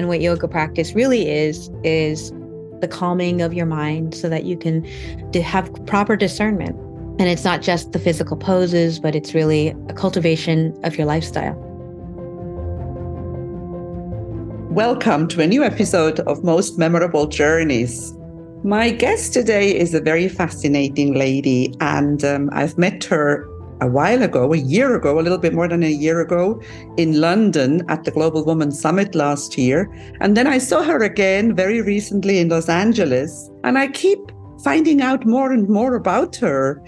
[0.00, 2.32] And what yoga practice really is, is
[2.80, 4.82] the calming of your mind so that you can
[5.34, 6.74] have proper discernment.
[7.20, 11.52] And it's not just the physical poses, but it's really a cultivation of your lifestyle.
[14.70, 18.14] Welcome to a new episode of Most Memorable Journeys.
[18.64, 23.46] My guest today is a very fascinating lady, and um, I've met her
[23.80, 26.60] a while ago, a year ago, a little bit more than a year ago,
[26.96, 29.90] in London at the Global Woman Summit last year.
[30.20, 33.50] And then I saw her again very recently in Los Angeles.
[33.64, 34.18] And I keep
[34.62, 36.82] finding out more and more about her.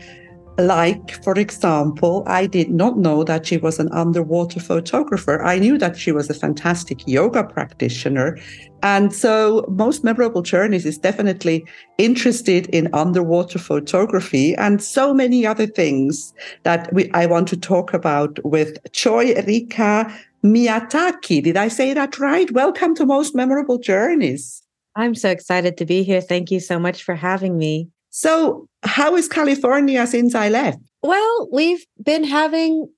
[0.58, 5.42] Like, for example, I did not know that she was an underwater photographer.
[5.42, 8.38] I knew that she was a fantastic yoga practitioner.
[8.82, 11.64] And so, Most Memorable Journeys is definitely
[11.96, 17.94] interested in underwater photography and so many other things that we, I want to talk
[17.94, 20.12] about with Joy Rika
[20.44, 21.42] Miyatake.
[21.44, 22.50] Did I say that right?
[22.50, 24.62] Welcome to Most Memorable Journeys.
[24.96, 26.20] I'm so excited to be here.
[26.20, 27.88] Thank you so much for having me.
[28.12, 30.78] So, how is California since I left?
[31.02, 32.88] Well, we've been having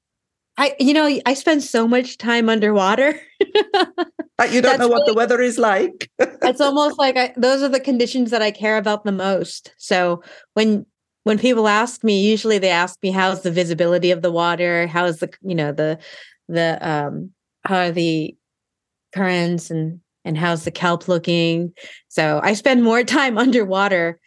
[0.57, 3.19] I you know, I spend so much time underwater.
[4.39, 6.11] but you don't know what really, the weather is like.
[6.19, 9.73] it's almost like I, those are the conditions that I care about the most.
[9.79, 10.23] So,
[10.55, 10.85] when
[11.23, 15.19] when people ask me, usually they ask me how's the visibility of the water, how's
[15.19, 15.99] the, you know, the
[16.49, 17.31] the um
[17.65, 18.37] how are the
[19.15, 21.73] currents and and how's the kelp looking?
[22.09, 24.19] So, I spend more time underwater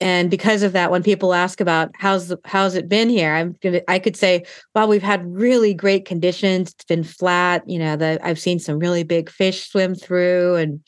[0.00, 3.56] and because of that when people ask about how's the, how's it been here i'm
[3.62, 4.44] gonna i could say
[4.74, 6.72] well we've had really great conditions.
[6.72, 10.80] It's been flat you know the, i've seen some really big fish swim through and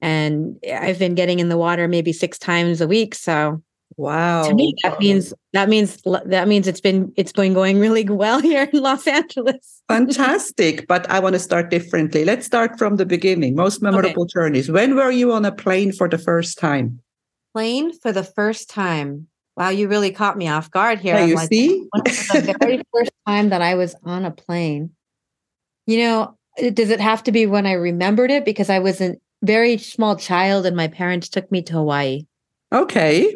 [0.00, 3.14] and i've been getting in the water maybe six times a week.
[3.14, 3.62] So
[3.96, 4.48] wow.
[4.48, 8.40] to me that means that means that means it's been it's been going really well
[8.48, 9.82] here in los angeles.
[9.88, 10.86] Fantastic.
[10.88, 12.24] But i want to start differently.
[12.24, 13.54] Let's start from the beginning.
[13.54, 14.32] Most memorable okay.
[14.32, 14.70] journeys.
[14.70, 17.00] When were you on a plane for the first time
[17.52, 19.28] plane for the first time.
[19.56, 21.16] Wow, you really caught me off guard here.
[21.16, 21.86] Yeah, you like, see?
[21.92, 24.90] the very first time that I was on a plane.
[25.86, 28.44] You know, uh, does it have to be when I remembered it?
[28.44, 32.26] Because I was a very small child and my parents took me to Hawaii.
[32.72, 33.34] Okay.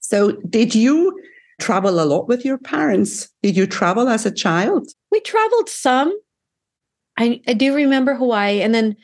[0.00, 1.20] So did you
[1.60, 3.28] travel a lot with your parents?
[3.42, 4.88] Did you travel as a child?
[5.10, 6.18] We traveled some.
[7.18, 8.62] I, I do remember Hawaii.
[8.62, 8.96] And then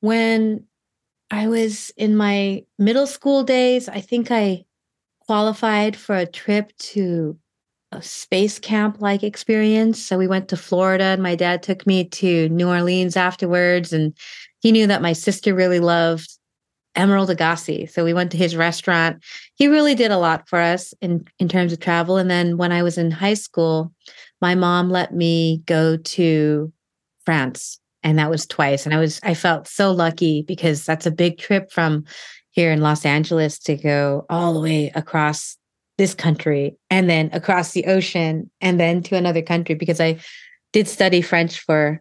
[0.00, 0.64] when
[1.32, 3.88] I was in my middle school days.
[3.88, 4.66] I think I
[5.26, 7.38] qualified for a trip to
[7.90, 10.04] a space camp like experience.
[10.04, 13.94] So we went to Florida and my dad took me to New Orleans afterwards.
[13.94, 14.14] And
[14.60, 16.30] he knew that my sister really loved
[16.96, 17.90] Emeril Lagasse.
[17.90, 19.24] So we went to his restaurant.
[19.54, 22.18] He really did a lot for us in, in terms of travel.
[22.18, 23.90] And then when I was in high school,
[24.42, 26.70] my mom let me go to
[27.24, 31.10] France and that was twice and i was i felt so lucky because that's a
[31.10, 32.04] big trip from
[32.50, 35.56] here in los angeles to go all the way across
[35.98, 40.18] this country and then across the ocean and then to another country because i
[40.72, 42.00] did study french for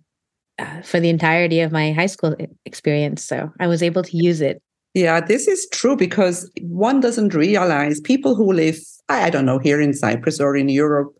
[0.59, 2.35] uh, for the entirety of my high school
[2.65, 4.61] experience so i was able to use it.
[4.93, 9.79] Yeah this is true because one doesn't realize people who live i don't know here
[9.79, 11.13] in cyprus or in europe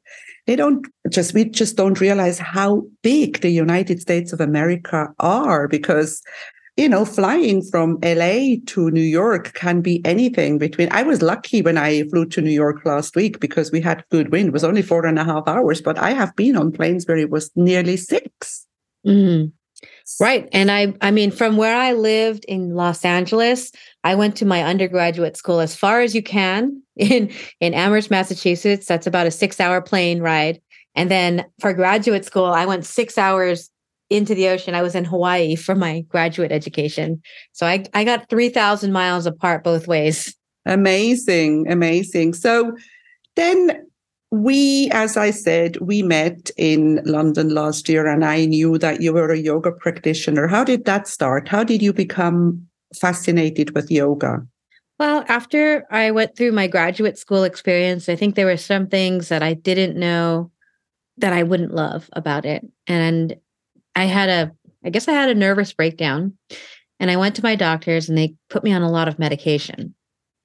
[0.51, 5.69] they don't just we just don't realize how big the United States of America are
[5.69, 6.21] because
[6.75, 11.61] you know flying from LA to New York can be anything between I was lucky
[11.61, 14.65] when I flew to New York last week because we had good wind it was
[14.65, 17.49] only four and a half hours but I have been on planes where it was
[17.55, 18.67] nearly 6
[19.07, 19.47] mm-hmm.
[20.19, 20.47] Right.
[20.51, 23.71] And I I mean from where I lived in Los Angeles,
[24.03, 28.85] I went to my undergraduate school as far as you can in in Amherst, Massachusetts.
[28.87, 30.61] That's about a 6-hour plane ride.
[30.95, 33.69] And then for graduate school, I went 6 hours
[34.09, 34.75] into the ocean.
[34.75, 37.21] I was in Hawaii for my graduate education.
[37.53, 40.35] So I I got 3000 miles apart both ways.
[40.65, 42.33] Amazing, amazing.
[42.33, 42.75] So
[43.35, 43.87] then
[44.31, 49.11] we, as I said, we met in London last year, and I knew that you
[49.11, 50.47] were a yoga practitioner.
[50.47, 51.49] How did that start?
[51.49, 54.45] How did you become fascinated with yoga?
[54.99, 59.27] Well, after I went through my graduate school experience, I think there were some things
[59.29, 60.51] that I didn't know
[61.17, 62.65] that I wouldn't love about it.
[62.87, 63.35] And
[63.95, 64.51] I had a,
[64.85, 66.37] I guess I had a nervous breakdown.
[66.99, 69.95] And I went to my doctors and they put me on a lot of medication.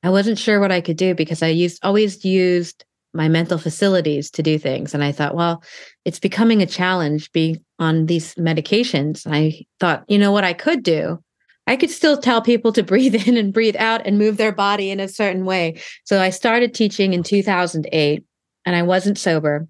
[0.02, 2.85] I wasn't sure what I could do because I used always used
[3.16, 4.94] my mental facilities to do things.
[4.94, 5.62] And I thought, well,
[6.04, 9.26] it's becoming a challenge being on these medications.
[9.26, 11.22] And I thought, you know what I could do?
[11.66, 14.90] I could still tell people to breathe in and breathe out and move their body
[14.90, 15.80] in a certain way.
[16.04, 18.24] So I started teaching in 2008
[18.64, 19.66] and I wasn't sober.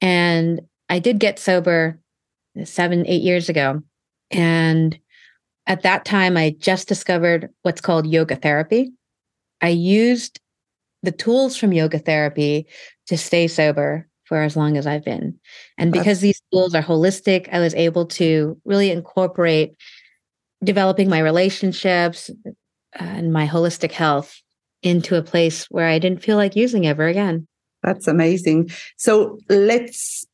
[0.00, 2.00] And I did get sober
[2.64, 3.82] seven, eight years ago.
[4.30, 4.98] And
[5.66, 8.92] at that time, I just discovered what's called yoga therapy.
[9.60, 10.40] I used
[11.02, 12.66] the tools from yoga therapy
[13.06, 15.38] to stay sober for as long as I've been.
[15.78, 19.74] And because these tools are holistic, I was able to really incorporate
[20.62, 22.52] developing my relationships uh,
[22.98, 24.40] and my holistic health
[24.82, 27.46] into a place where I didn't feel like using ever again.
[27.82, 28.70] That's amazing.
[28.96, 30.26] So let's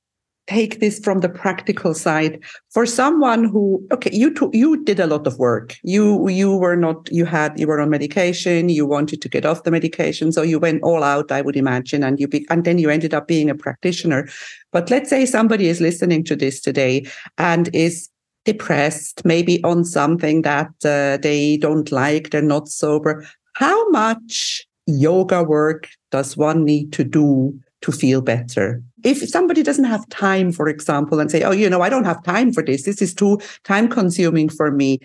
[0.46, 2.42] take this from the practical side.
[2.70, 5.76] For someone who okay you t- you did a lot of work.
[5.82, 9.62] You you were not you had you were on medication you wanted to get off
[9.62, 12.78] the medication so you went all out i would imagine and you be, and then
[12.78, 14.28] you ended up being a practitioner.
[14.72, 17.06] But let's say somebody is listening to this today
[17.38, 18.08] and is
[18.44, 23.26] depressed maybe on something that uh, they don't like they're not sober.
[23.54, 28.82] How much yoga work does one need to do to feel better.
[29.04, 32.24] If somebody doesn't have time, for example, and say, oh, you know, I don't have
[32.24, 35.00] time for this, this is too time consuming for me,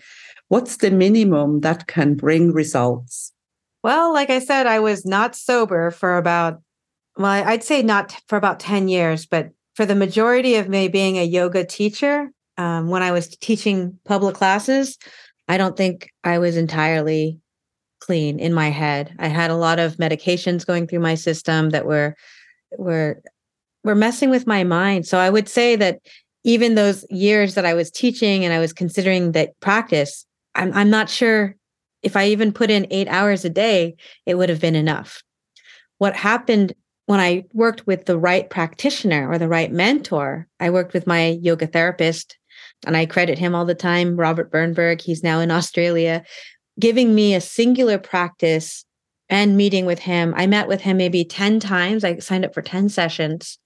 [0.47, 3.33] what's the minimum that can bring results?
[3.83, 6.61] Well, like I said, I was not sober for about,
[7.17, 11.17] well, I'd say not for about 10 years, but for the majority of me being
[11.17, 14.97] a yoga teacher, um, when I was teaching public classes,
[15.47, 17.39] I don't think I was entirely
[17.99, 19.15] clean in my head.
[19.17, 22.15] I had a lot of medications going through my system that were
[22.77, 23.21] were
[23.83, 25.07] were messing with my mind.
[25.07, 25.99] So I would say that
[26.43, 30.89] even those years that I was teaching and I was considering that practice, I'm I'm
[30.89, 31.55] not sure
[32.01, 33.95] if I even put in 8 hours a day,
[34.25, 35.21] it would have been enough.
[35.97, 36.73] What happened
[37.07, 41.39] when I worked with the right practitioner or the right mentor, I worked with my
[41.41, 42.37] yoga therapist
[42.85, 45.01] and I credit him all the time, Robert Birnberg.
[45.01, 46.23] He's now in Australia,
[46.79, 48.85] giving me a singular practice
[49.27, 50.33] and meeting with him.
[50.37, 52.03] I met with him maybe 10 times.
[52.03, 53.59] I signed up for 10 sessions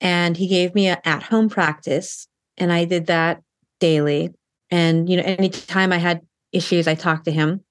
[0.00, 2.26] and he gave me an at home practice.
[2.56, 3.42] And I did that
[3.80, 4.30] daily.
[4.70, 6.20] And, you know, anytime I had
[6.52, 7.62] issues, I talked to him.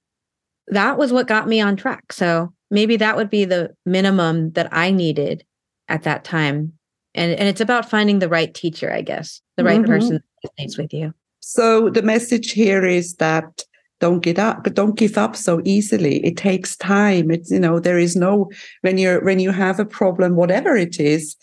[0.68, 2.12] That was what got me on track.
[2.12, 5.44] So maybe that would be the minimum that I needed
[5.88, 6.72] at that time.
[7.14, 9.90] And, and it's about finding the right teacher, I guess, the right mm-hmm.
[9.90, 11.14] person that stays with you.
[11.40, 13.64] So the message here is that
[14.00, 17.78] don't get up but don't give up so easily it takes time it's you know
[17.78, 18.50] there is no
[18.82, 21.36] when you're when you have a problem whatever it is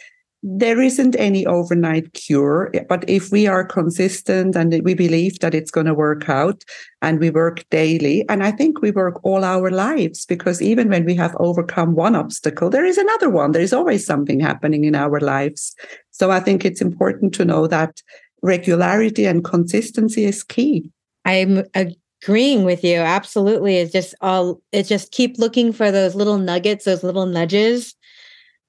[0.44, 5.70] there isn't any overnight cure but if we are consistent and we believe that it's
[5.70, 6.64] going to work out
[7.04, 11.06] and we work daily and i think we work all our lives because even when
[11.06, 13.52] we have overcome one obstacle there is another one.
[13.52, 15.76] There is always something happening in our lives.
[16.12, 18.02] So i think it's important to know that
[18.42, 20.90] regularity and consistency is key.
[21.26, 22.98] I'm agreeing with you.
[22.98, 23.78] Absolutely.
[23.78, 27.96] It's just all it's just keep looking for those little nuggets those little nudges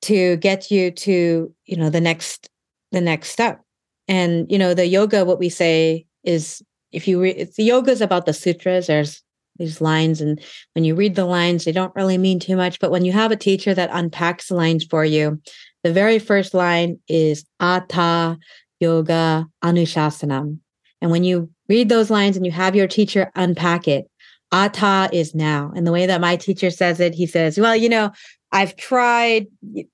[0.02, 2.48] to get you to you know the next
[2.90, 3.60] the next step
[4.08, 6.62] and you know the yoga what we say is
[6.92, 9.22] if you read the yoga is about the sutras there's
[9.56, 10.40] these lines and
[10.74, 13.30] when you read the lines they don't really mean too much but when you have
[13.30, 15.40] a teacher that unpacks the lines for you
[15.84, 18.36] the very first line is atha
[18.80, 20.58] yoga anushasanam
[21.02, 24.08] and when you read those lines and you have your teacher unpack it,
[24.52, 25.72] Atha is now.
[25.74, 28.12] And the way that my teacher says it, he says, Well, you know,
[28.52, 29.46] I've tried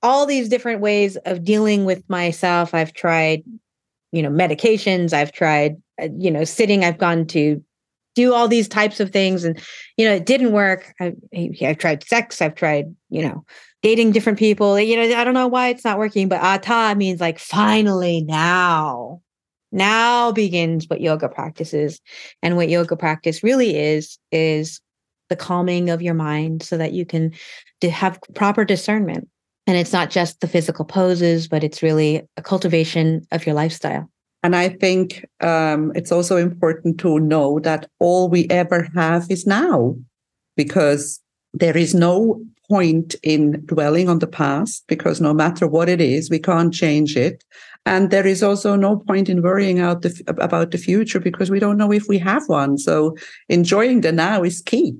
[0.03, 2.73] all these different ways of dealing with myself.
[2.73, 3.43] I've tried,
[4.11, 5.13] you know, medications.
[5.13, 6.83] I've tried, uh, you know, sitting.
[6.83, 7.63] I've gone to
[8.15, 9.43] do all these types of things.
[9.43, 9.59] And,
[9.97, 10.93] you know, it didn't work.
[10.99, 11.13] I,
[11.61, 12.41] have tried sex.
[12.41, 13.45] I've tried, you know,
[13.81, 14.79] dating different people.
[14.79, 19.21] You know, I don't know why it's not working, but Atha means like finally now
[19.71, 21.99] now begins what yoga practice is.
[22.41, 24.81] And what yoga practice really is, is
[25.29, 27.31] the calming of your mind so that you can
[27.81, 29.27] have proper discernment.
[29.67, 34.09] And it's not just the physical poses, but it's really a cultivation of your lifestyle.
[34.41, 39.45] And I think um, it's also important to know that all we ever have is
[39.45, 39.95] now,
[40.55, 41.19] because
[41.53, 46.29] there is no point in dwelling on the past, because no matter what it is,
[46.29, 47.43] we can't change it.
[47.85, 51.59] And there is also no point in worrying out the, about the future because we
[51.59, 52.77] don't know if we have one.
[52.77, 53.15] So
[53.49, 54.95] enjoying the now is key.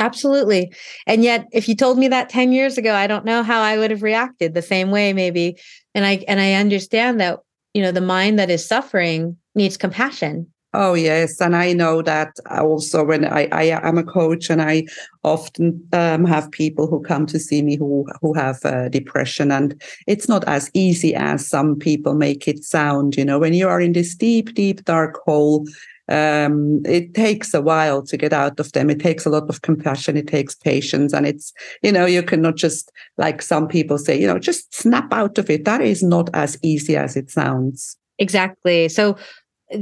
[0.00, 0.72] Absolutely.
[1.06, 3.76] And yet if you told me that 10 years ago, I don't know how I
[3.76, 5.56] would have reacted the same way maybe.
[5.94, 7.40] And I and I understand that,
[7.74, 12.36] you know, the mind that is suffering needs compassion Oh yes, and I know that
[12.48, 14.84] also when I, I am a coach and I
[15.24, 19.82] often um, have people who come to see me who who have uh, depression, and
[20.06, 23.16] it's not as easy as some people make it sound.
[23.16, 25.66] You know, when you are in this deep, deep dark hole,
[26.10, 28.90] um, it takes a while to get out of them.
[28.90, 30.16] It takes a lot of compassion.
[30.16, 31.52] It takes patience, and it's
[31.82, 35.48] you know you cannot just like some people say, you know, just snap out of
[35.48, 35.64] it.
[35.64, 37.96] That is not as easy as it sounds.
[38.18, 38.88] Exactly.
[38.88, 39.16] So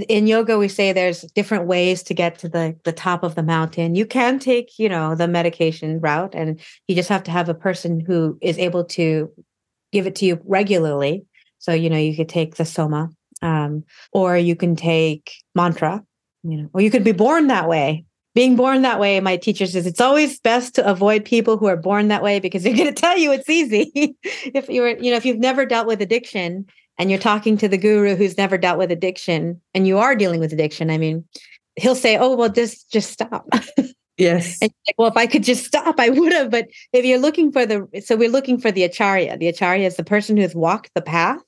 [0.09, 3.43] in yoga we say there's different ways to get to the the top of the
[3.43, 7.49] mountain you can take you know the medication route and you just have to have
[7.49, 9.31] a person who is able to
[9.91, 11.25] give it to you regularly
[11.59, 13.09] so you know you could take the soma
[13.41, 13.83] um,
[14.13, 16.05] or you can take mantra
[16.43, 18.05] you know or you could be born that way.
[18.35, 21.77] Being born that way my teacher says it's always best to avoid people who are
[21.77, 24.17] born that way because they're going to tell you it's easy.
[24.23, 26.67] If you're you know if you've never dealt with addiction
[26.99, 30.41] and you're talking to the guru who's never dealt with addiction and you are dealing
[30.41, 31.25] with addiction i mean
[31.77, 33.47] he'll say oh well just just stop.
[34.19, 34.59] Yes.
[34.61, 36.51] Like, well if i could just stop i would have.
[36.51, 39.39] But if you're looking for the so we're looking for the acharya.
[39.39, 41.41] The acharya is the person who has walked the path.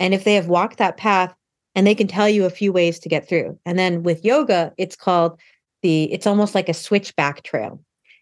[0.00, 1.32] And if they have walked that path
[1.78, 4.72] and they can tell you a few ways to get through and then with yoga
[4.76, 5.38] it's called
[5.82, 7.80] the it's almost like a switchback trail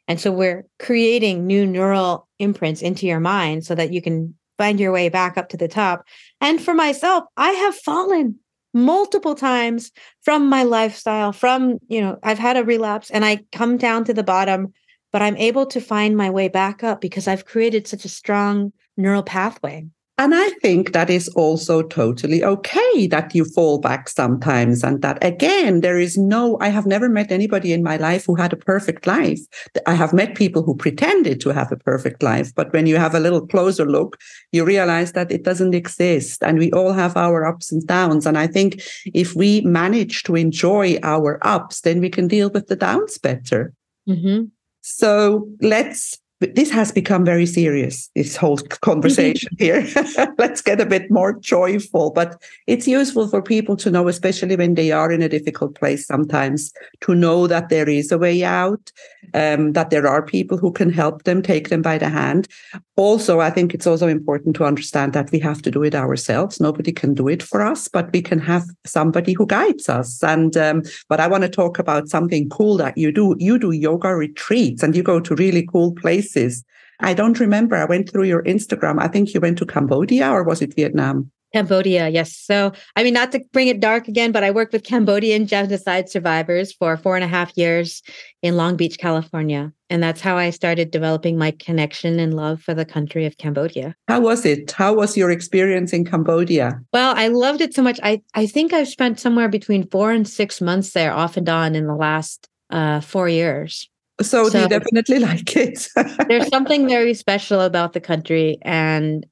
[0.08, 4.80] and so we're creating new neural imprints into your mind so that you can find
[4.80, 6.04] your way back up to the top.
[6.40, 8.36] And for myself, I have fallen
[8.72, 9.90] multiple times
[10.22, 14.14] from my lifestyle, from, you know, I've had a relapse and I come down to
[14.14, 14.72] the bottom,
[15.12, 18.72] but I'm able to find my way back up because I've created such a strong
[18.96, 19.86] neural pathway.
[20.18, 24.82] And I think that is also totally okay that you fall back sometimes.
[24.82, 28.34] And that again, there is no, I have never met anybody in my life who
[28.34, 29.40] had a perfect life.
[29.86, 32.54] I have met people who pretended to have a perfect life.
[32.54, 34.16] But when you have a little closer look,
[34.52, 36.42] you realize that it doesn't exist.
[36.42, 38.24] And we all have our ups and downs.
[38.24, 38.80] And I think
[39.12, 43.74] if we manage to enjoy our ups, then we can deal with the downs better.
[44.08, 44.44] Mm-hmm.
[44.80, 49.86] So let's this has become very serious, this whole conversation here.
[50.38, 52.10] Let's get a bit more joyful.
[52.10, 56.06] But it's useful for people to know, especially when they are in a difficult place
[56.06, 58.92] sometimes, to know that there is a way out,
[59.32, 62.48] um, that there are people who can help them, take them by the hand.
[62.96, 66.60] Also, I think it's also important to understand that we have to do it ourselves.
[66.60, 70.22] Nobody can do it for us, but we can have somebody who guides us.
[70.22, 73.36] And um, but I want to talk about something cool that you do.
[73.38, 76.64] You do yoga retreats and you go to really cool places places.
[77.00, 77.76] I don't remember.
[77.76, 79.00] I went through your Instagram.
[79.00, 81.30] I think you went to Cambodia or was it Vietnam?
[81.52, 82.36] Cambodia, yes.
[82.36, 86.08] So, I mean, not to bring it dark again, but I worked with Cambodian genocide
[86.08, 88.02] survivors for four and a half years
[88.42, 89.72] in Long Beach, California.
[89.88, 93.94] And that's how I started developing my connection and love for the country of Cambodia.
[94.08, 94.72] How was it?
[94.72, 96.80] How was your experience in Cambodia?
[96.92, 98.00] Well, I loved it so much.
[98.02, 101.74] I, I think I've spent somewhere between four and six months there off and on
[101.74, 103.88] in the last uh, four years.
[104.22, 105.88] So, so you definitely like it.
[106.28, 108.58] there's something very special about the country.
[108.62, 109.26] And,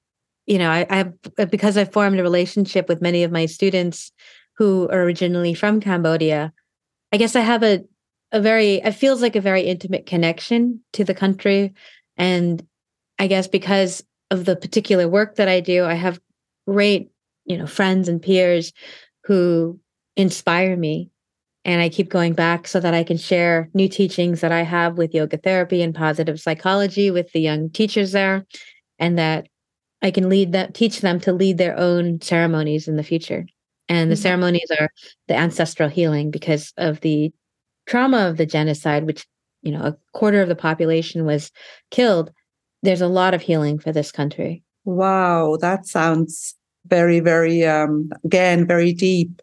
[0.47, 4.13] you know, I, I have, because I formed a relationship with many of my students
[4.57, 6.53] who are originally from Cambodia,
[7.13, 7.81] I guess I have a,
[8.33, 11.73] a very, it feels like a very intimate connection to the country.
[12.17, 12.65] And
[13.19, 16.21] I guess because of the particular work that I do, I have
[16.69, 17.11] great,
[17.45, 18.73] you know, friends and peers
[19.25, 19.81] who
[20.17, 21.11] inspire me
[21.65, 24.99] and I keep going back so that I can share new teachings that I have
[24.99, 28.47] with yoga therapy and positive psychology with the young teachers there,
[28.99, 29.49] and that
[30.03, 33.47] I can lead them, teach them to lead their own ceremonies in the future.
[33.89, 34.23] And the mm-hmm.
[34.23, 34.91] ceremonies are
[35.29, 37.33] the ancestral healing because of the
[37.87, 39.27] trauma of the genocide, which,
[39.63, 41.51] you know, a quarter of the population was
[41.91, 42.31] killed.
[42.83, 44.63] There's a lot of healing for this country.
[44.85, 46.55] Wow, that sounds
[46.87, 49.41] very, very, um, again, very deep.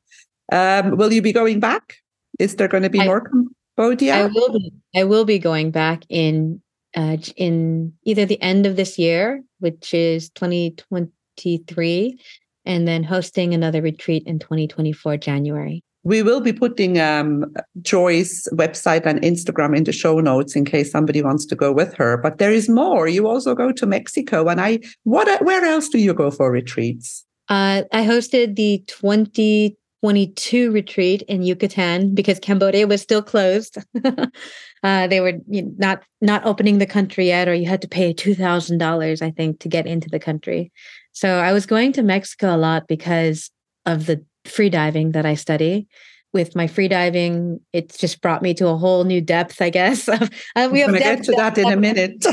[0.51, 1.95] Um, will you be going back?
[2.39, 3.29] Is there going to be I, more
[3.77, 4.15] Cambodia?
[4.15, 4.71] I will be.
[4.95, 6.61] I will be going back in
[6.95, 12.19] uh, in either the end of this year, which is 2023,
[12.65, 15.83] and then hosting another retreat in 2024 January.
[16.03, 17.45] We will be putting um,
[17.81, 21.93] Joy's website and Instagram in the show notes in case somebody wants to go with
[21.93, 22.17] her.
[22.17, 23.07] But there is more.
[23.07, 25.45] You also go to Mexico, and I what?
[25.45, 27.23] Where else do you go for retreats?
[27.49, 33.77] Uh, I hosted the 20 22 retreat in Yucatan because Cambodia was still closed.
[34.83, 37.87] uh, they were you know, not not opening the country yet, or you had to
[37.87, 40.71] pay two thousand dollars, I think, to get into the country.
[41.11, 43.51] So I was going to Mexico a lot because
[43.85, 45.87] of the free diving that I study.
[46.33, 50.07] With my free diving, it's just brought me to a whole new depth, I guess.
[50.09, 52.25] uh, we have to get to that in a minute.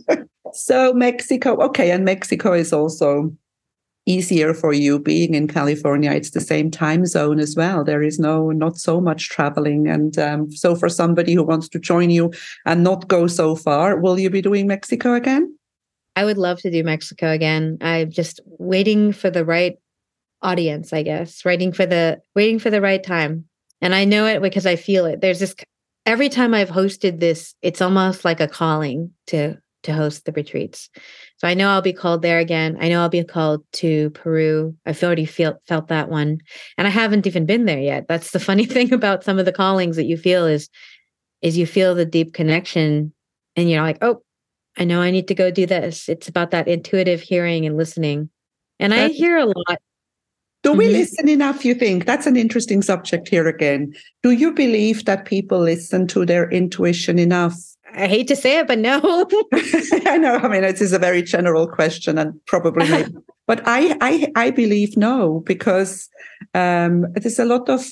[0.52, 3.36] so Mexico, okay, and Mexico is also
[4.06, 6.10] easier for you being in California.
[6.12, 7.84] It's the same time zone as well.
[7.84, 11.78] There is no not so much traveling, and um, so for somebody who wants to
[11.78, 12.32] join you
[12.66, 15.56] and not go so far, will you be doing Mexico again?
[16.16, 17.78] I would love to do Mexico again.
[17.80, 19.78] I'm just waiting for the right
[20.42, 21.44] audience, I guess.
[21.44, 23.46] Waiting for the waiting for the right time.
[23.80, 25.20] And I know it because I feel it.
[25.20, 25.54] There's this
[26.06, 30.90] every time I've hosted this, it's almost like a calling to to host the retreats.
[31.38, 32.76] So I know I'll be called there again.
[32.80, 34.74] I know I'll be called to Peru.
[34.86, 36.38] I've already felt felt that one.
[36.78, 38.06] And I haven't even been there yet.
[38.08, 40.68] That's the funny thing about some of the callings that you feel is
[41.40, 43.12] is you feel the deep connection
[43.56, 44.22] and you're like, "Oh,
[44.78, 48.30] I know I need to go do this." It's about that intuitive hearing and listening.
[48.78, 49.78] And I hear a lot.
[50.62, 50.94] Do we mm-hmm.
[50.94, 52.06] listen enough, you think?
[52.06, 53.92] That's an interesting subject here again.
[54.22, 57.56] Do you believe that people listen to their intuition enough?
[57.94, 59.00] I hate to say it, but no.
[60.06, 60.36] I know.
[60.36, 63.12] I mean, it is a very general question, and probably, maybe,
[63.46, 66.08] but I, I, I believe no, because
[66.54, 67.84] um, there's a lot of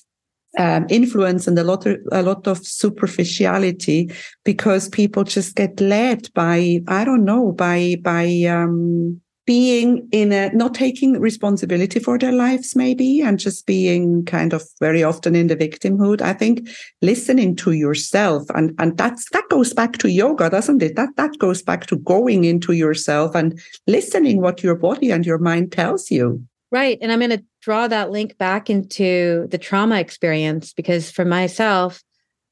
[0.59, 4.11] um, influence and a lot of a lot of superficiality
[4.45, 10.49] because people just get led by I don't know by by um, being in a
[10.51, 15.49] not taking responsibility for their lives maybe and just being kind of very often in
[15.49, 16.69] the victimhood i think
[17.03, 20.95] listening to yourself and and that's that goes back to yoga doesn't it?
[20.95, 25.39] That that goes back to going into yourself and listening what your body and your
[25.39, 26.45] mind tells you.
[26.71, 31.25] Right and i'm going to draw that link back into the trauma experience because for
[31.25, 32.05] myself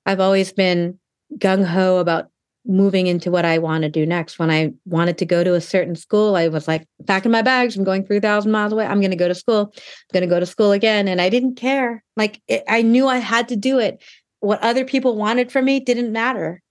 [0.04, 0.98] i've always been
[1.38, 2.26] gung-ho about
[2.66, 4.38] moving into what I want to do next.
[4.38, 7.76] When I wanted to go to a certain school, I was like, packing my bags.
[7.76, 8.86] I'm going 3,000 miles away.
[8.86, 9.72] I'm going to go to school.
[9.74, 11.08] I'm going to go to school again.
[11.08, 12.04] And I didn't care.
[12.16, 14.02] Like, it, I knew I had to do it.
[14.40, 16.62] What other people wanted from me didn't matter.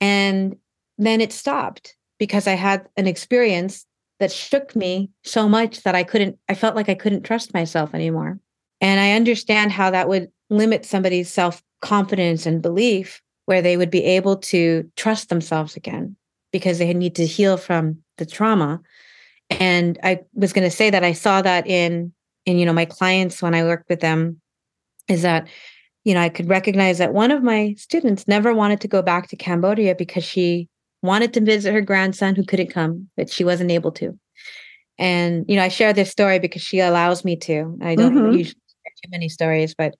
[0.00, 0.56] And
[0.98, 3.86] then it stopped because I had an experience
[4.18, 7.94] that shook me so much that I couldn't, I felt like I couldn't trust myself
[7.94, 8.38] anymore.
[8.80, 13.90] And I understand how that would limit somebody's self confidence and belief where they would
[13.90, 16.16] be able to trust themselves again
[16.52, 18.80] because they need to heal from the trauma.
[19.50, 22.12] And i was going to say that i saw that in
[22.46, 24.40] in you know my clients when i worked with them
[25.08, 25.46] is that
[26.04, 29.28] you know i could recognize that one of my students never wanted to go back
[29.28, 30.68] to cambodia because she
[31.02, 34.18] wanted to visit her grandson who couldn't come but she wasn't able to.
[34.98, 37.78] And you know i share this story because she allows me to.
[37.82, 38.38] I don't mm-hmm.
[38.38, 39.94] usually share too many stories but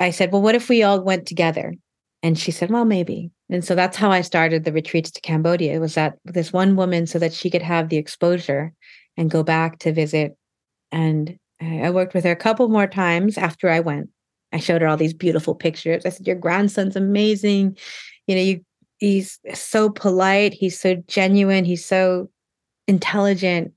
[0.00, 1.74] i said well what if we all went together
[2.22, 3.30] and she said, well, maybe.
[3.50, 5.74] And so that's how I started the retreats to Cambodia.
[5.74, 8.72] It was that this one woman so that she could have the exposure
[9.16, 10.36] and go back to visit.
[10.92, 14.08] And I worked with her a couple more times after I went.
[14.52, 16.06] I showed her all these beautiful pictures.
[16.06, 17.76] I said, Your grandson's amazing.
[18.26, 18.64] You know, you
[18.98, 22.30] he's so polite, he's so genuine, he's so
[22.86, 23.72] intelligent,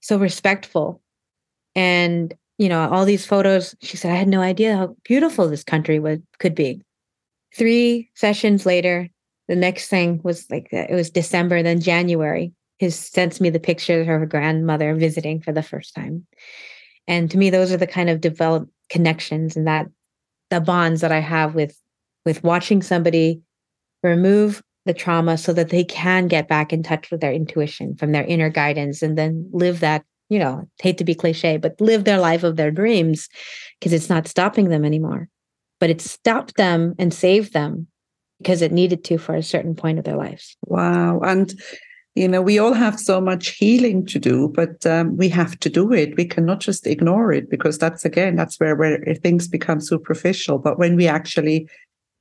[0.00, 1.02] so respectful.
[1.74, 5.64] And, you know, all these photos, she said, I had no idea how beautiful this
[5.64, 6.80] country would could be
[7.54, 9.08] three sessions later,
[9.48, 12.52] the next thing was like it was December, then January.
[12.78, 16.26] He sends me the picture of her grandmother visiting for the first time.
[17.08, 19.86] And to me, those are the kind of developed connections and that
[20.50, 21.78] the bonds that I have with
[22.24, 23.40] with watching somebody
[24.02, 28.12] remove the trauma so that they can get back in touch with their intuition from
[28.12, 32.04] their inner guidance and then live that, you know, hate to be cliche, but live
[32.04, 33.28] their life of their dreams
[33.78, 35.28] because it's not stopping them anymore
[35.80, 37.86] but it stopped them and saved them
[38.38, 40.56] because it needed to for a certain point of their lives.
[40.66, 41.20] Wow.
[41.20, 41.54] And,
[42.14, 45.70] you know, we all have so much healing to do, but um, we have to
[45.70, 46.16] do it.
[46.16, 50.58] We cannot just ignore it because that's, again, that's where, where things become superficial.
[50.58, 51.68] But when we actually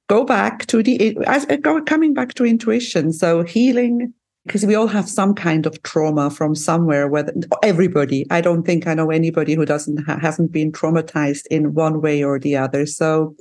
[0.07, 1.45] go back to the, as,
[1.85, 4.13] coming back to intuition, so healing
[4.45, 8.25] because we all have some kind of trauma from somewhere whether everybody.
[8.29, 12.23] I don't think i know anybody who doesn't ha- hasn't been traumatized in one way
[12.23, 12.85] or the other.
[12.85, 13.35] So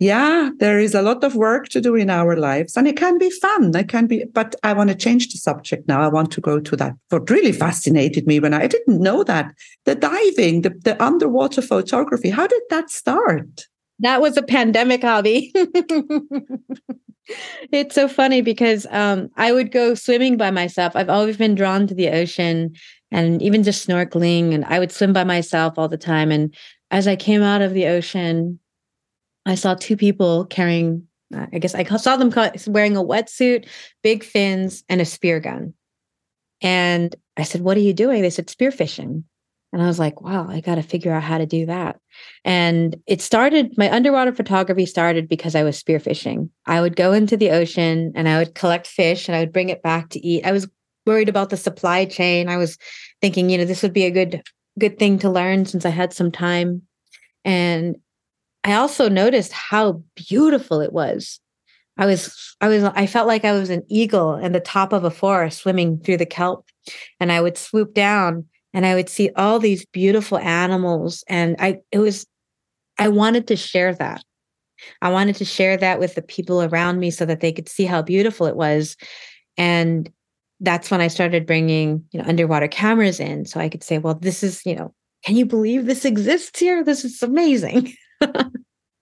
[0.00, 3.18] yeah there is a lot of work to do in our lives and it can
[3.18, 3.74] be fun.
[3.74, 6.02] It can be but i want to change the subject now.
[6.02, 6.94] I want to go to that.
[7.08, 9.54] What really fascinated me when i, I didn't know that.
[9.84, 13.66] The diving the, the underwater photography how did that start
[14.00, 15.52] that was a pandemic hobby
[17.72, 20.96] it's so funny because um, I would go swimming by myself.
[20.96, 22.74] I've always been drawn to the ocean
[23.10, 26.30] and even just snorkeling, and I would swim by myself all the time.
[26.30, 26.54] And
[26.90, 28.58] as I came out of the ocean,
[29.46, 32.32] I saw two people carrying, uh, I guess I saw them
[32.66, 33.66] wearing a wetsuit,
[34.02, 35.74] big fins, and a spear gun.
[36.60, 38.22] And I said, What are you doing?
[38.22, 39.24] They said, Spearfishing.
[39.72, 42.00] And I was like, wow, I got to figure out how to do that.
[42.44, 46.48] And it started, my underwater photography started because I was spearfishing.
[46.66, 49.68] I would go into the ocean and I would collect fish and I would bring
[49.68, 50.46] it back to eat.
[50.46, 50.68] I was
[51.06, 52.48] worried about the supply chain.
[52.48, 52.78] I was
[53.20, 54.42] thinking, you know, this would be a good,
[54.78, 56.82] good thing to learn since I had some time.
[57.44, 57.96] And
[58.64, 61.40] I also noticed how beautiful it was.
[61.98, 65.04] I was, I was, I felt like I was an eagle in the top of
[65.04, 66.66] a forest swimming through the kelp.
[67.20, 71.24] And I would swoop down and I would see all these beautiful animals.
[71.28, 72.26] And I, it was,
[72.98, 74.22] I wanted to share that.
[75.02, 77.84] I wanted to share that with the people around me so that they could see
[77.84, 78.96] how beautiful it was.
[79.56, 80.10] And
[80.60, 84.14] that's when I started bringing, you know, underwater cameras in so I could say, well,
[84.14, 86.84] this is, you know, can you believe this exists here?
[86.84, 87.92] This is amazing.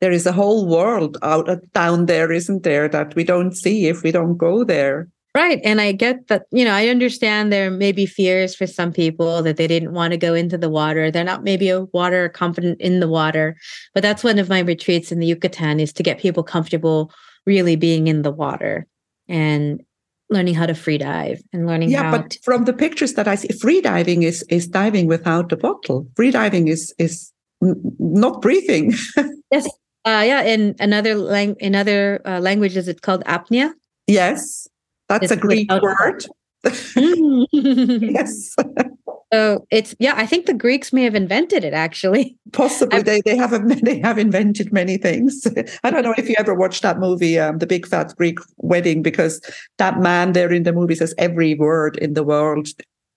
[0.00, 3.86] there is a whole world out uh, down there, isn't there, that we don't see
[3.86, 5.08] if we don't go there.
[5.36, 5.60] Right.
[5.62, 9.42] And I get that, you know, I understand there may be fears for some people
[9.42, 11.10] that they didn't want to go into the water.
[11.10, 13.54] They're not maybe a water confident in the water.
[13.92, 17.12] But that's one of my retreats in the Yucatan is to get people comfortable
[17.44, 18.86] really being in the water
[19.28, 19.82] and
[20.30, 23.36] learning how to free dive and learning yeah but to- from the pictures that i
[23.36, 28.92] see free diving is is diving without the bottle free diving is is not breathing
[29.52, 29.66] yes
[30.04, 33.70] uh, yeah in another lang- in other uh, languages it's called apnea
[34.08, 34.66] yes
[35.08, 36.26] that's it's a greek word
[37.46, 38.54] yes
[39.32, 42.36] so it's yeah, I think the Greeks may have invented it actually.
[42.52, 45.46] Possibly they they have they have invented many things.
[45.84, 49.02] I don't know if you ever watched that movie, um, The Big Fat Greek Wedding,
[49.02, 49.40] because
[49.78, 52.68] that man there in the movie says every word in the world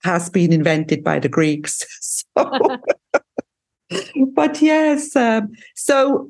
[0.04, 1.86] has been invented by the Greeks.
[2.32, 2.78] So,
[4.34, 6.30] but yes, um, so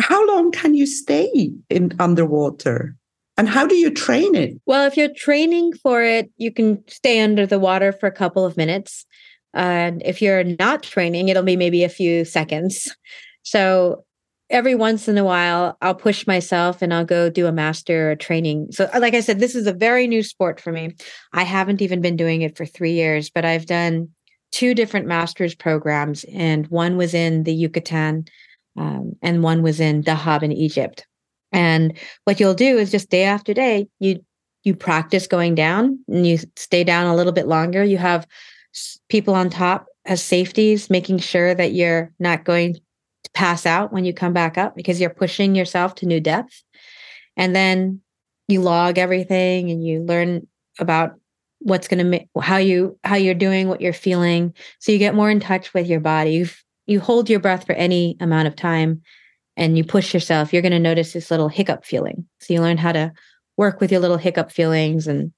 [0.00, 2.96] how long can you stay in underwater?
[3.36, 4.60] And how do you train it?
[4.64, 8.44] Well, if you're training for it, you can stay under the water for a couple
[8.44, 9.06] of minutes.
[9.52, 12.94] And if you're not training, it'll be maybe a few seconds.
[13.42, 14.04] So
[14.50, 18.68] every once in a while, I'll push myself and I'll go do a master training.
[18.70, 20.94] So, uh, like I said, this is a very new sport for me.
[21.32, 24.10] I haven't even been doing it for three years, but I've done
[24.52, 28.26] two different master's programs, and one was in the Yucatan
[28.76, 31.06] um, and one was in Dahab in Egypt.
[31.54, 34.22] And what you'll do is just day after day, you
[34.64, 37.84] you practice going down and you stay down a little bit longer.
[37.84, 38.26] You have
[39.08, 42.80] people on top as safeties, making sure that you're not going to
[43.34, 46.62] pass out when you come back up because you're pushing yourself to new depth.
[47.36, 48.00] And then
[48.48, 50.46] you log everything and you learn
[50.78, 51.12] about
[51.60, 55.14] what's going to make how you how you're doing what you're feeling so you get
[55.14, 56.48] more in touch with your body you
[56.86, 59.00] you hold your breath for any amount of time
[59.56, 62.26] and you push yourself, you're going to notice this little hiccup feeling.
[62.40, 63.12] So you learn how to
[63.56, 65.32] work with your little hiccup feelings and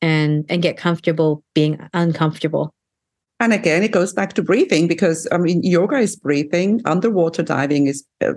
[0.00, 2.72] and and get comfortable being uncomfortable.
[3.40, 7.86] And again, it goes back to breathing because I mean, yoga is breathing, underwater diving
[7.86, 8.32] is uh,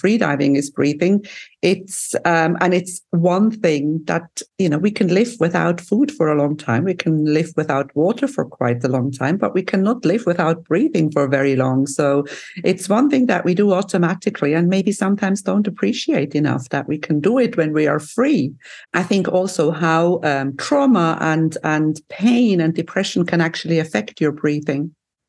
[0.00, 1.24] free diving is breathing.
[1.60, 6.32] It's um, and it's one thing that you know we can live without food for
[6.32, 6.84] a long time.
[6.84, 10.64] We can live without water for quite a long time, but we cannot live without
[10.64, 11.86] breathing for very long.
[11.86, 12.24] So
[12.64, 16.96] it's one thing that we do automatically, and maybe sometimes don't appreciate enough that we
[16.96, 18.54] can do it when we are free.
[18.94, 24.32] I think also how um, trauma and and pain and depression can actually affect your
[24.32, 24.45] breathing.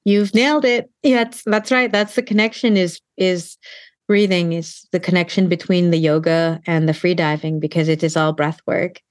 [0.06, 0.90] You've nailed it.
[1.04, 1.92] Yeah, that's that's right.
[1.92, 3.58] That's the connection is is
[4.08, 8.34] breathing is the connection between the yoga and the free diving because it is all
[8.34, 9.02] breath work.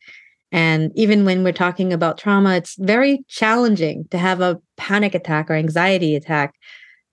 [0.53, 5.51] And even when we're talking about trauma, it's very challenging to have a panic attack
[5.51, 6.55] or anxiety attack.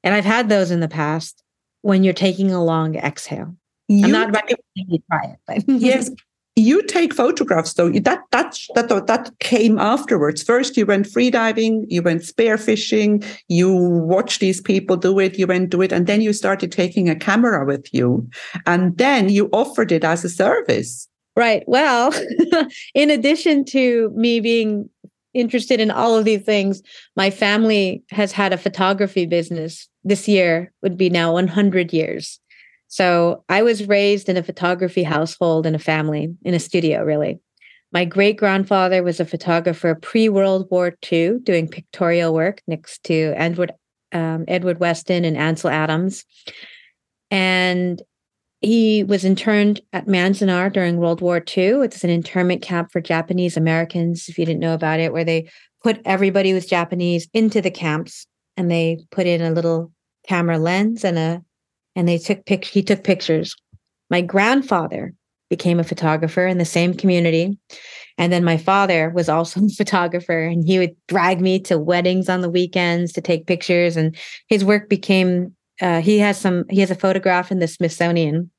[0.04, 1.44] And I've had those in the past
[1.82, 3.56] when you're taking a long exhale.
[3.90, 6.10] You, I'm not recommending you try it, but yes,
[6.56, 7.90] you take photographs though.
[7.90, 10.44] That that that that came afterwards.
[10.44, 15.72] First you went freediving you went spearfishing you watched these people do it you went
[15.72, 18.30] do it and then you started taking a camera with you.
[18.66, 21.08] And then you offered it as a service.
[21.36, 21.64] Right.
[21.66, 22.14] Well
[22.94, 24.90] in addition to me being
[25.34, 26.84] interested in all of these things
[27.16, 29.90] my family has had a photography business.
[30.04, 32.40] This year would be now 100 years
[32.94, 37.40] so I was raised in a photography household in a family, in a studio, really.
[37.92, 43.34] My great grandfather was a photographer pre World War II, doing pictorial work next to
[43.36, 43.72] Edward,
[44.12, 46.24] um, Edward Weston and Ansel Adams.
[47.32, 48.00] And
[48.62, 51.82] he was interned at Manzanar during World War II.
[51.82, 55.50] It's an internment camp for Japanese Americans, if you didn't know about it, where they
[55.82, 59.92] put everybody who was Japanese into the camps and they put in a little
[60.28, 61.42] camera lens and a
[61.96, 63.56] and they took pic- he took pictures.
[64.10, 65.14] My grandfather
[65.50, 67.58] became a photographer in the same community.
[68.18, 72.30] And then my father was also a photographer and he would drag me to weddings
[72.30, 73.96] on the weekends to take pictures.
[73.96, 74.16] And
[74.48, 78.50] his work became, uh, he has some, he has a photograph in the Smithsonian.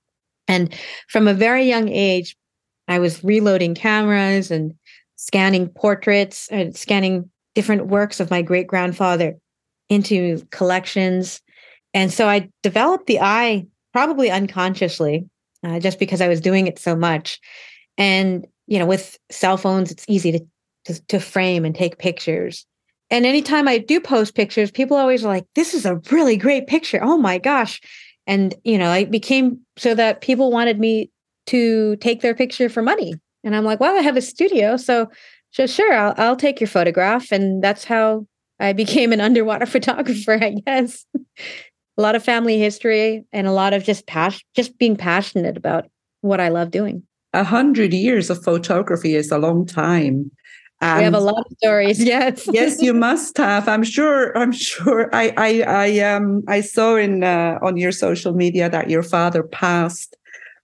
[0.47, 0.75] And
[1.09, 2.37] from a very young age,
[2.87, 4.75] I was reloading cameras and
[5.17, 9.37] scanning portraits and scanning different works of my great grandfather
[9.89, 11.41] into collections.
[11.95, 15.27] And so I developed the eye probably unconsciously,
[15.65, 17.41] uh, just because I was doing it so much.
[17.97, 20.41] And, you know, with cell phones, it's easy to,
[20.87, 22.67] to, to frame and take pictures.
[23.11, 26.67] And anytime I do post pictures, people always are like, this is a really great
[26.67, 26.99] picture.
[27.03, 27.81] Oh my gosh.
[28.27, 31.11] And, you know, it became so that people wanted me
[31.47, 33.15] to take their picture for money.
[33.45, 34.77] And I'm like, well, I have a studio.
[34.77, 35.09] So
[35.53, 37.31] So sure, I'll, I'll take your photograph.
[37.31, 38.27] And that's how
[38.59, 41.07] I became an underwater photographer, I guess.
[41.97, 45.87] a lot of family history and a lot of just passion, just being passionate about
[46.21, 47.03] what I love doing.
[47.33, 50.31] A hundred years of photography is a long time.
[50.81, 51.99] And we have a lot of stories.
[52.05, 53.69] Yes, yes, you must have.
[53.69, 54.37] I'm sure.
[54.37, 55.09] I'm sure.
[55.15, 59.43] I I I um I saw in uh, on your social media that your father
[59.43, 60.17] passed,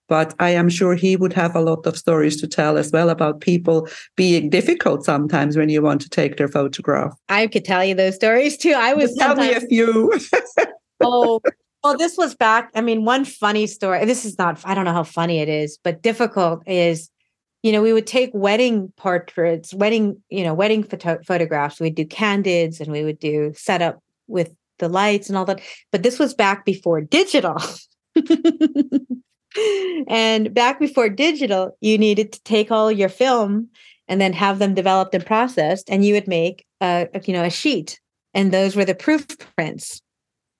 [0.08, 3.08] but I am sure he would have a lot of stories to tell as well
[3.08, 7.14] about people being difficult sometimes when you want to take their photograph.
[7.28, 8.74] I could tell you those stories too.
[8.76, 10.12] I was tell me a few.
[11.00, 11.40] oh,
[11.82, 12.70] well, this was back.
[12.74, 14.04] I mean, one funny story.
[14.04, 14.60] This is not.
[14.64, 17.10] I don't know how funny it is, but difficult is
[17.62, 21.78] you know, we would take wedding portraits, wedding, you know, wedding photo- photographs.
[21.78, 25.60] We'd do candids and we would do setup with the lights and all that.
[25.92, 27.56] But this was back before digital.
[30.08, 33.68] and back before digital, you needed to take all your film
[34.08, 37.44] and then have them developed and processed, and you would make a, a you know
[37.44, 38.00] a sheet,
[38.34, 40.02] and those were the proof prints.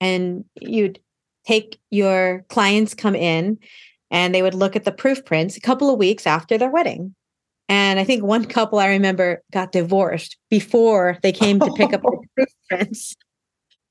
[0.01, 0.99] And you'd
[1.47, 3.57] take your clients come in
[4.09, 7.15] and they would look at the proof prints a couple of weeks after their wedding.
[7.69, 12.01] And I think one couple I remember got divorced before they came to pick up
[12.01, 13.15] the proof prints.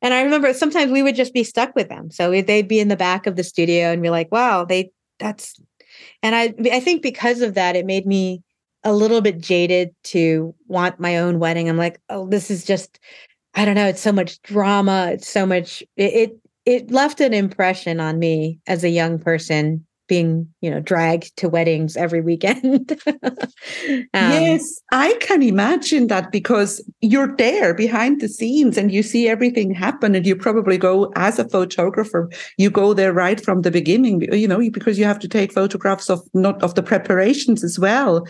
[0.02, 2.10] And I remember sometimes we would just be stuck with them.
[2.10, 5.58] So they'd be in the back of the studio and be like, wow, they, that's,
[6.22, 8.42] and I, I think because of that, it made me
[8.84, 11.68] a little bit jaded to want my own wedding.
[11.68, 12.98] I'm like, oh, this is just,
[13.54, 15.10] I don't know, it's so much drama.
[15.12, 16.36] It's so much, it, it,
[16.66, 21.48] it left an impression on me as a young person being you know dragged to
[21.48, 28.76] weddings every weekend um, yes i can imagine that because you're there behind the scenes
[28.76, 33.12] and you see everything happen and you probably go as a photographer you go there
[33.12, 36.74] right from the beginning you know because you have to take photographs of not of
[36.74, 38.26] the preparations as well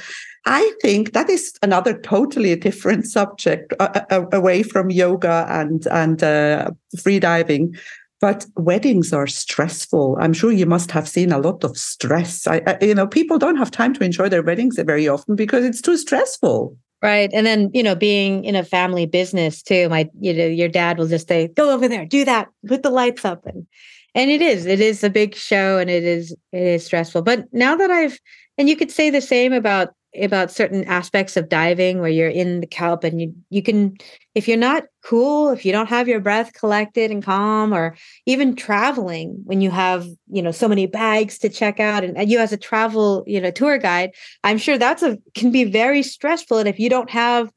[0.47, 6.71] I think that is another totally different subject uh, away from yoga and and uh,
[7.03, 7.75] free diving.
[8.21, 10.19] But weddings are stressful.
[10.21, 12.47] I'm sure you must have seen a lot of stress.
[12.47, 15.65] I, I, you know, people don't have time to enjoy their weddings very often because
[15.65, 16.77] it's too stressful.
[17.03, 17.31] Right.
[17.33, 20.99] And then, you know, being in a family business too, my, you know, your dad
[20.99, 23.47] will just say, go over there, do that, put the lights up.
[23.47, 23.67] And,
[24.15, 27.23] and it is, it is a big show and it is, it is stressful.
[27.23, 28.21] But now that I've,
[28.59, 32.61] and you could say the same about about certain aspects of diving where you're in
[32.61, 33.97] the kelp and you you can
[34.35, 37.97] if you're not cool if you don't have your breath collected and calm or
[38.27, 42.29] even traveling when you have you know so many bags to check out and, and
[42.29, 44.11] you as a travel you know tour guide
[44.43, 46.59] i'm sure that's a can be very stressful.
[46.59, 47.51] And if you don't have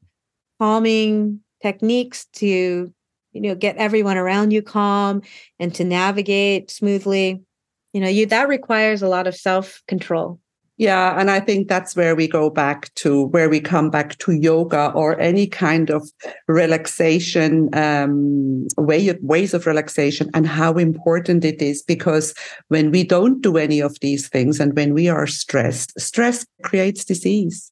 [0.60, 2.92] calming techniques to
[3.32, 5.22] you know get everyone around you calm
[5.58, 7.42] and to navigate smoothly
[7.92, 10.38] you know you that requires a lot of self control
[10.76, 14.32] yeah, and I think that's where we go back to where we come back to
[14.32, 16.10] yoga or any kind of
[16.48, 22.34] relaxation um, way of, ways of relaxation and how important it is because
[22.68, 27.04] when we don't do any of these things and when we are stressed, stress creates
[27.04, 27.70] disease,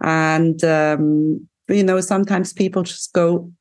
[0.00, 3.52] and um, you know sometimes people just go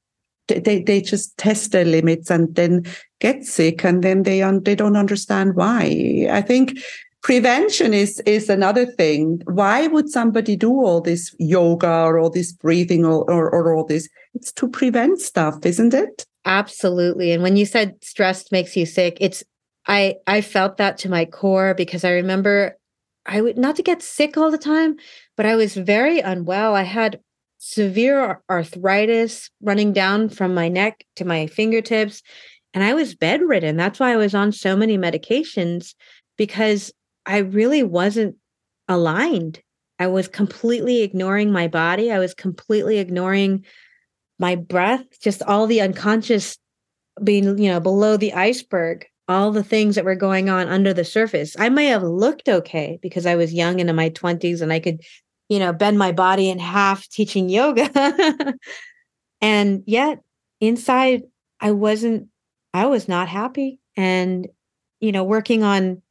[0.48, 2.86] they, they just test their limits and then
[3.20, 6.26] get sick and then they un, they don't understand why.
[6.32, 6.80] I think
[7.28, 9.42] prevention is is another thing.
[9.48, 13.84] Why would somebody do all this yoga or all this breathing or, or, or, all
[13.84, 14.08] this?
[14.34, 16.26] It's to prevent stuff isn't it?
[16.46, 17.34] Absolutely.
[17.34, 19.44] And when you said stress makes you sick it's
[19.88, 22.78] i i felt that to my core because i remember
[23.26, 24.96] i would not to get sick all the time
[25.36, 26.76] but i was very unwell.
[26.76, 27.20] I had
[27.58, 32.24] severe arthritis running down from my neck to my fingertips
[32.74, 33.76] and i was bedridden.
[33.76, 35.94] That's why i was on so many medications
[36.38, 36.94] because
[37.28, 38.38] I really wasn't
[38.88, 39.62] aligned.
[40.00, 42.12] I was completely ignoring my body.
[42.12, 43.66] I was completely ignoring
[44.40, 46.58] my breath, just all the unconscious
[47.24, 51.04] being, you know, below the iceberg, all the things that were going on under the
[51.04, 51.56] surface.
[51.60, 54.80] I may have looked okay because I was young and in my 20s and I
[54.80, 55.02] could,
[55.50, 57.90] you know, bend my body in half teaching yoga.
[59.42, 60.20] and yet
[60.62, 61.24] inside,
[61.60, 62.28] I wasn't,
[62.74, 63.80] I was not happy.
[63.98, 64.48] And,
[65.00, 66.04] you know, working on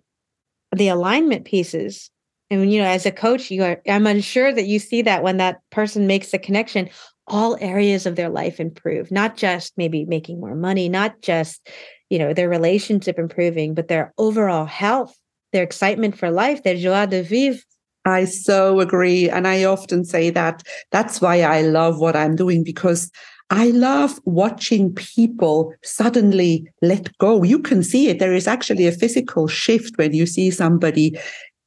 [0.76, 2.10] the alignment pieces
[2.50, 5.38] and you know as a coach you are i'm unsure that you see that when
[5.38, 6.88] that person makes the connection
[7.26, 11.68] all areas of their life improve not just maybe making more money not just
[12.10, 15.16] you know their relationship improving but their overall health
[15.52, 17.60] their excitement for life their joie de vivre
[18.08, 19.28] I so agree.
[19.28, 20.62] And I often say that
[20.92, 23.10] that's why I love what I'm doing because
[23.50, 27.42] I love watching people suddenly let go.
[27.44, 28.18] You can see it.
[28.18, 31.16] There is actually a physical shift when you see somebody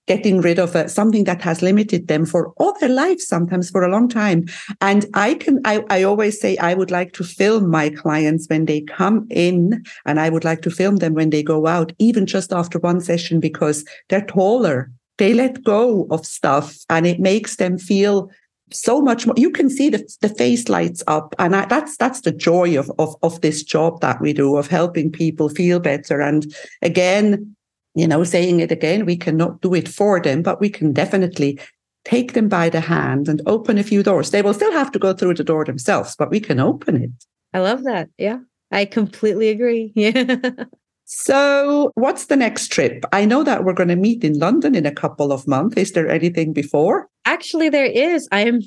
[0.10, 3.84] getting rid of a, something that has limited them for all their life, sometimes for
[3.84, 4.44] a long time.
[4.82, 8.66] And I can, I, I always say I would like to film my clients when
[8.66, 12.26] they come in and I would like to film them when they go out, even
[12.26, 14.92] just after one session, because they're taller.
[15.20, 18.32] They let go of stuff and it makes them feel
[18.72, 19.36] so much more.
[19.38, 21.34] You can see the, the face lights up.
[21.40, 24.68] And I, that's, that's the joy of, of, of this job that we do of
[24.68, 26.22] helping people feel better.
[26.22, 27.56] And again,
[27.96, 31.60] you know, saying it again, we cannot do it for them, but we can definitely
[32.06, 34.32] take them by the hand and open a few doors.
[34.32, 37.12] They will still have to go through the door themselves, but we can open it.
[37.54, 38.10] I love that.
[38.18, 38.40] Yeah,
[38.72, 39.94] I completely agree.
[39.96, 40.66] Yeah.
[41.12, 43.04] So, what's the next trip?
[43.12, 45.76] I know that we're going to meet in London in a couple of months.
[45.76, 47.10] Is there anything before?
[47.26, 48.28] Actually, there is.
[48.32, 48.62] I'm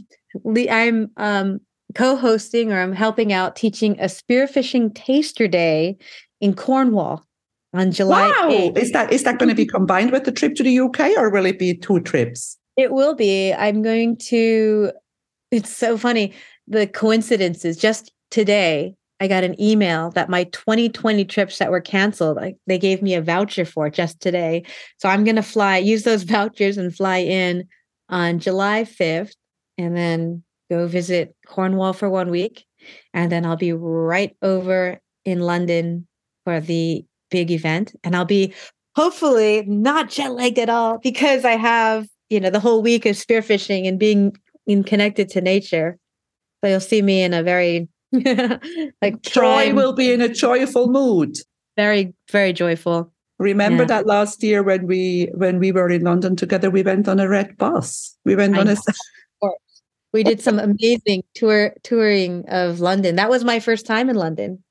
[0.69, 1.61] I'm um,
[1.95, 5.97] co-hosting or I'm helping out teaching a spearfishing taster day
[6.41, 7.25] in Cornwall
[7.73, 8.49] on July wow.
[8.51, 8.77] 8th.
[8.77, 11.31] Is that is that going to be combined with the trip to the UK or
[11.31, 12.59] will it be two trips?
[12.77, 13.53] It will be.
[13.53, 14.91] I'm going to
[15.53, 16.35] it's so funny.
[16.67, 22.39] The coincidences just today I got an email that my 2020 trips that were canceled,
[22.39, 24.65] like they gave me a voucher for just today.
[24.99, 27.69] So I'm going to fly, use those vouchers and fly in
[28.09, 29.31] on July 5th
[29.79, 32.65] and then go visit Cornwall for one week.
[33.15, 36.09] And then I'll be right over in London
[36.45, 38.53] for the big event and I'll be
[38.97, 43.15] hopefully not jet lagged at all because I have, you know, the whole week of
[43.15, 45.97] spearfishing and being in connected to nature.
[46.61, 47.89] So you'll see me in a very
[49.03, 51.37] like joy prime, will be in a joyful mood.
[51.77, 53.13] Very, very joyful.
[53.39, 53.89] Remember yeah.
[53.89, 57.29] that last year when we when we were in London together, we went on a
[57.29, 58.17] red bus.
[58.25, 58.73] We went I on know.
[58.73, 58.93] a
[60.13, 63.17] we did some amazing tour touring of London.
[63.17, 64.63] That was my first time in London.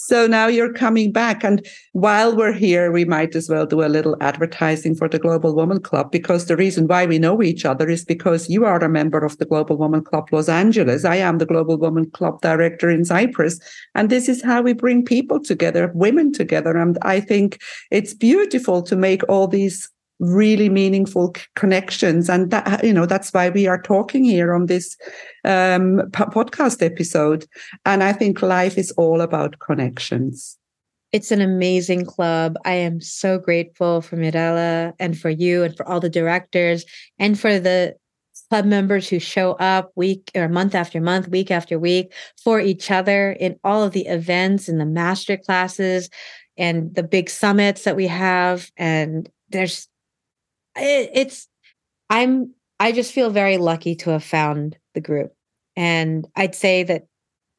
[0.00, 1.42] So now you're coming back.
[1.42, 5.56] And while we're here, we might as well do a little advertising for the Global
[5.56, 8.88] Woman Club because the reason why we know each other is because you are a
[8.88, 11.04] member of the Global Woman Club Los Angeles.
[11.04, 13.58] I am the Global Woman Club director in Cyprus.
[13.96, 16.76] And this is how we bring people together, women together.
[16.76, 22.28] And I think it's beautiful to make all these really meaningful connections.
[22.28, 24.96] And that you know that's why we are talking here on this
[25.44, 27.46] um, podcast episode.
[27.84, 30.58] And i think life is all about connections.
[31.10, 32.56] It's an amazing club.
[32.66, 36.84] I am so grateful for mirella and for you and for all the directors
[37.18, 37.96] and for the
[38.50, 42.90] club members who show up week or month after month week after week for each
[42.90, 46.08] other in all of the events and the master classes
[46.56, 48.70] and the big summits that we have.
[48.76, 49.88] And there's
[50.78, 51.48] it, it's
[52.10, 55.32] i'm i just feel very lucky to have found the group.
[55.76, 57.06] And i'd say that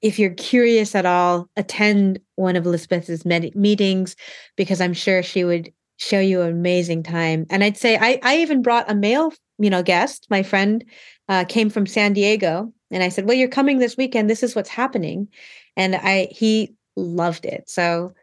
[0.01, 4.15] if you're curious at all attend one of elizabeth's med- meetings
[4.55, 7.45] because i'm sure she would show you an amazing time.
[7.49, 10.27] And i'd say i, I even brought a male you know guest.
[10.29, 10.83] My friend
[11.27, 14.29] uh, came from san diego and i said well you're coming this weekend.
[14.29, 15.27] This is what's happening.
[15.75, 17.69] And i he loved it.
[17.69, 18.13] So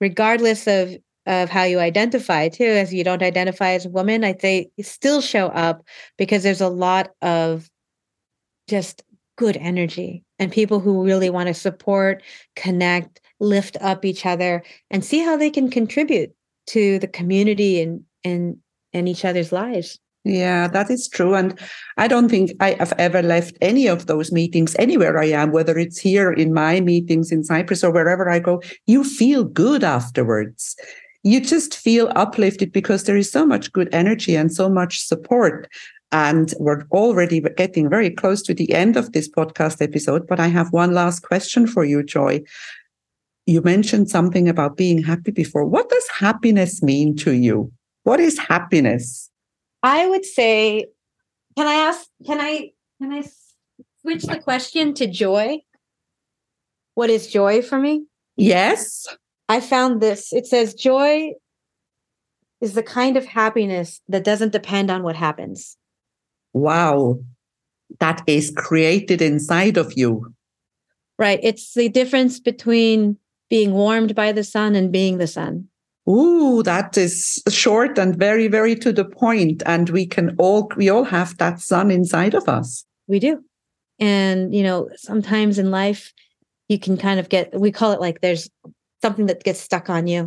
[0.00, 0.96] regardless of
[1.28, 5.20] of how you identify too as you don't identify as a woman i say still
[5.20, 5.84] show up
[6.16, 7.70] because there's a lot of
[8.66, 9.02] just
[9.36, 12.22] good energy and people who really want to support
[12.56, 16.32] connect lift up each other and see how they can contribute
[16.66, 18.56] to the community and and
[18.92, 21.34] and each other's lives yeah, that is true.
[21.34, 21.58] And
[21.96, 25.78] I don't think I have ever left any of those meetings anywhere I am, whether
[25.78, 28.60] it's here in my meetings in Cyprus or wherever I go.
[28.86, 30.76] You feel good afterwards
[31.22, 35.68] you just feel uplifted because there is so much good energy and so much support.
[36.10, 40.26] And we're already getting very close to the end of this podcast episode.
[40.26, 42.40] But I have one last question for you, Joy.
[43.46, 45.64] You mentioned something about being happy before.
[45.64, 47.72] What does happiness mean to you?
[48.04, 49.30] What is happiness?
[49.82, 50.86] I would say,
[51.56, 53.22] can I ask, can I, can I
[54.00, 55.58] switch the question to joy?
[56.94, 58.06] What is joy for me?
[58.36, 59.06] Yes.
[59.48, 60.32] I found this.
[60.32, 61.32] It says joy
[62.60, 65.76] is the kind of happiness that doesn't depend on what happens.
[66.52, 67.20] Wow.
[68.00, 70.34] That is created inside of you.
[71.18, 71.40] Right.
[71.42, 73.16] It's the difference between
[73.48, 75.68] being warmed by the sun and being the sun.
[76.08, 79.62] Ooh, that is short and very, very to the point.
[79.66, 82.84] And we can all, we all have that sun inside of us.
[83.06, 83.42] We do.
[83.98, 86.12] And, you know, sometimes in life,
[86.68, 88.48] you can kind of get, we call it like there's
[89.02, 90.26] something that gets stuck on you.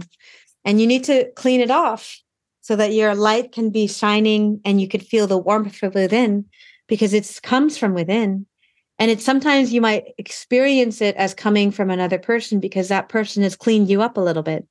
[0.66, 2.22] And you need to clean it off
[2.62, 6.46] so that your light can be shining and you could feel the warmth from within
[6.88, 8.46] because it comes from within.
[9.00, 13.42] And it's sometimes you might experience it as coming from another person because that person
[13.42, 14.68] has cleaned you up a little bit.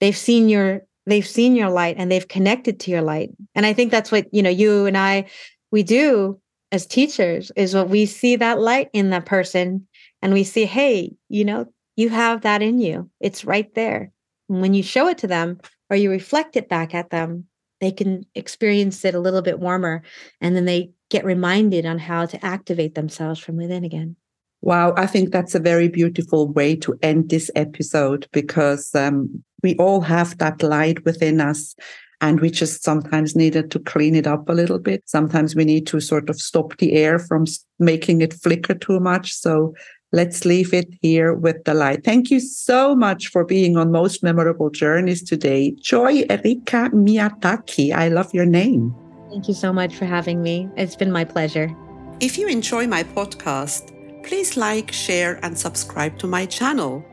[0.00, 3.30] They've seen your they've seen your light and they've connected to your light.
[3.54, 5.26] And I think that's what, you know, you and I
[5.72, 9.88] we do as teachers is what we see that light in that person
[10.22, 11.66] and we see, hey, you know,
[11.98, 13.10] you have that in you.
[13.18, 14.12] It's right there.
[14.48, 15.58] And when you show it to them
[15.90, 17.46] or you reflect it back at them,
[17.80, 20.02] they can experience it a little bit warmer
[20.40, 24.14] and then they get reminded on how to activate themselves from within again.
[24.60, 29.74] Wow, I think that's a very beautiful way to end this episode because um, we
[29.76, 31.74] all have that light within us
[32.20, 35.02] and we just sometimes needed to clean it up a little bit.
[35.06, 37.44] Sometimes we need to sort of stop the air from
[37.78, 39.32] making it flicker too much.
[39.32, 39.74] So
[40.12, 42.04] let's leave it here with the light.
[42.04, 45.72] Thank you so much for being on Most Memorable Journeys today.
[45.80, 47.92] Joy Rika Miyatake.
[47.94, 48.94] I love your name.
[49.30, 50.68] Thank you so much for having me.
[50.76, 51.74] It's been my pleasure.
[52.20, 53.92] If you enjoy my podcast,
[54.24, 57.04] please like, share, and subscribe to my channel.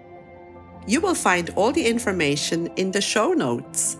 [0.87, 3.97] You will find all the information in the show notes.